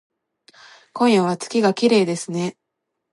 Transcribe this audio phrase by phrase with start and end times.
[0.93, 2.57] 今夜は月がきれいですね